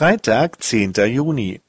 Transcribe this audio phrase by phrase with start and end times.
[0.00, 0.94] Freitag, 10.
[0.94, 1.60] Juni.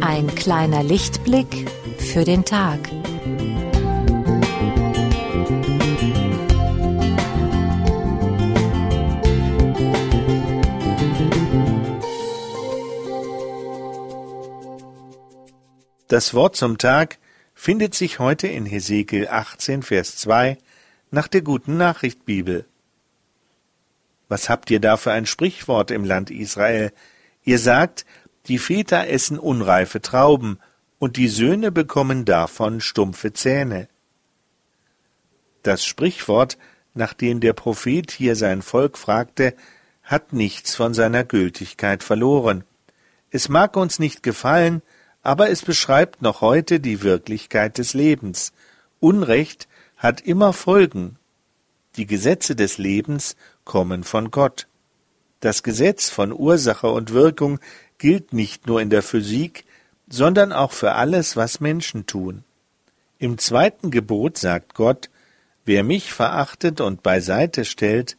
[0.00, 2.80] Ein kleiner Lichtblick für den Tag.
[16.08, 17.19] Das Wort zum Tag
[17.60, 20.56] findet sich heute in Hesekiel 18, Vers 2
[21.10, 22.64] nach der guten Nachricht Bibel.
[24.30, 26.90] Was habt ihr da für ein Sprichwort im Land Israel?
[27.44, 28.06] Ihr sagt,
[28.46, 30.58] die Väter essen unreife Trauben
[30.98, 33.88] und die Söhne bekommen davon stumpfe Zähne.
[35.62, 36.56] Das Sprichwort,
[36.94, 39.54] nach dem der Prophet hier sein Volk fragte,
[40.02, 42.64] hat nichts von seiner Gültigkeit verloren.
[43.30, 44.80] Es mag uns nicht gefallen,
[45.22, 48.52] aber es beschreibt noch heute die Wirklichkeit des Lebens.
[49.00, 51.16] Unrecht hat immer Folgen.
[51.96, 54.66] Die Gesetze des Lebens kommen von Gott.
[55.40, 57.58] Das Gesetz von Ursache und Wirkung
[57.98, 59.64] gilt nicht nur in der Physik,
[60.08, 62.44] sondern auch für alles, was Menschen tun.
[63.18, 65.10] Im zweiten Gebot sagt Gott,
[65.64, 68.16] wer mich verachtet und beiseite stellt,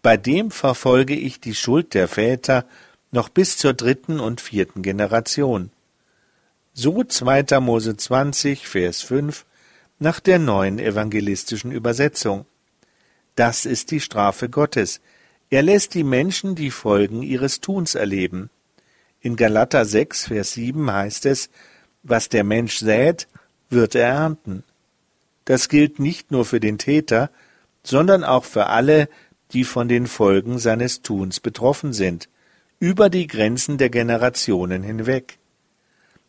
[0.00, 2.64] bei dem verfolge ich die Schuld der Väter
[3.10, 5.70] noch bis zur dritten und vierten Generation.
[6.74, 7.60] So 2.
[7.60, 9.44] Mose 20, Vers 5
[9.98, 12.46] nach der neuen evangelistischen Übersetzung.
[13.36, 15.02] Das ist die Strafe Gottes.
[15.50, 18.48] Er lässt die Menschen die Folgen ihres Tuns erleben.
[19.20, 21.50] In Galater 6, Vers 7 heißt es,
[22.02, 23.28] was der Mensch sät,
[23.68, 24.64] wird er ernten.
[25.44, 27.30] Das gilt nicht nur für den Täter,
[27.82, 29.10] sondern auch für alle,
[29.52, 32.30] die von den Folgen seines Tuns betroffen sind,
[32.80, 35.38] über die Grenzen der Generationen hinweg.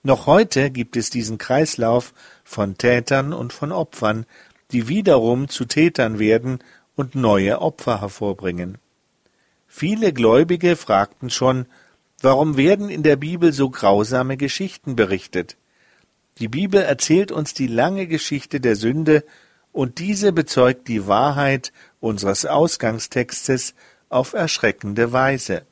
[0.05, 4.25] Noch heute gibt es diesen Kreislauf von Tätern und von Opfern,
[4.71, 6.59] die wiederum zu Tätern werden
[6.95, 8.79] und neue Opfer hervorbringen.
[9.65, 11.67] Viele Gläubige fragten schon,
[12.21, 15.55] warum werden in der Bibel so grausame Geschichten berichtet?
[16.37, 19.23] Die Bibel erzählt uns die lange Geschichte der Sünde,
[19.71, 23.73] und diese bezeugt die Wahrheit unseres Ausgangstextes
[24.09, 25.65] auf erschreckende Weise.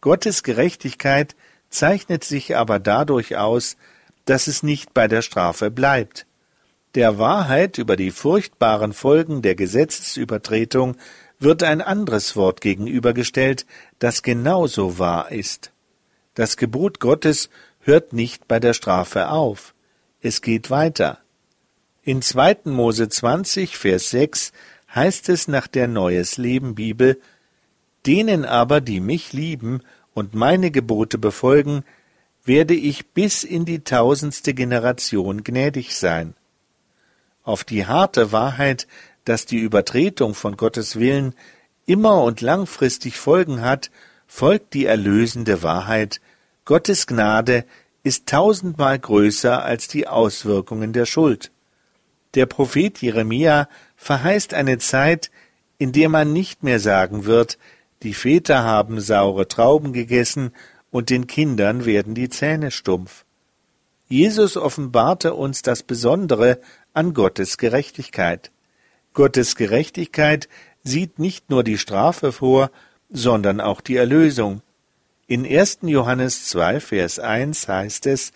[0.00, 1.36] Gottes Gerechtigkeit
[1.72, 3.76] zeichnet sich aber dadurch aus,
[4.24, 6.26] dass es nicht bei der Strafe bleibt.
[6.94, 10.96] Der Wahrheit über die furchtbaren Folgen der Gesetzesübertretung
[11.38, 13.66] wird ein anderes Wort gegenübergestellt,
[13.98, 15.72] das genauso wahr ist.
[16.34, 17.50] Das Gebot Gottes
[17.80, 19.74] hört nicht bei der Strafe auf.
[20.20, 21.18] Es geht weiter.
[22.02, 22.58] In 2.
[22.64, 24.52] Mose 20, Vers 6
[24.94, 27.20] heißt es nach der Neues Leben Bibel,
[28.06, 29.82] denen aber, die mich lieben
[30.14, 31.84] und meine Gebote befolgen,
[32.44, 36.34] werde ich bis in die tausendste Generation gnädig sein.
[37.44, 38.86] Auf die harte Wahrheit,
[39.24, 41.34] dass die Übertretung von Gottes Willen
[41.86, 43.90] immer und langfristig Folgen hat,
[44.26, 46.20] folgt die erlösende Wahrheit,
[46.64, 47.64] Gottes Gnade
[48.04, 51.50] ist tausendmal größer als die Auswirkungen der Schuld.
[52.34, 55.30] Der Prophet Jeremia verheißt eine Zeit,
[55.78, 57.58] in der man nicht mehr sagen wird,
[58.02, 60.52] die Väter haben saure Trauben gegessen,
[60.90, 63.24] und den Kindern werden die Zähne stumpf.
[64.08, 66.60] Jesus offenbarte uns das Besondere
[66.92, 68.50] an Gottes Gerechtigkeit.
[69.14, 70.48] Gottes Gerechtigkeit
[70.84, 72.70] sieht nicht nur die Strafe vor,
[73.08, 74.62] sondern auch die Erlösung.
[75.26, 75.78] In 1.
[75.82, 78.32] Johannes 2, Vers 1 heißt es,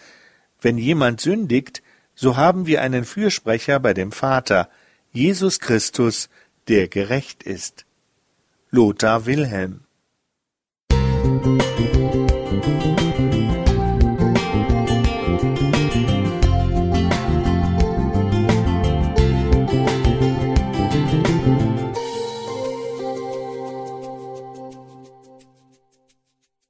[0.61, 1.83] wenn jemand sündigt,
[2.15, 4.71] so haben wir einen Fürsprecher bei dem Vater,
[5.13, 6.31] Jesus Christus,
[6.69, 7.86] der gerecht ist.
[8.73, 9.87] Lothar Wilhelm.